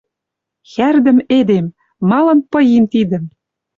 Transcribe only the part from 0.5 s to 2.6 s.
«Хӓрдӹм эдем! Малын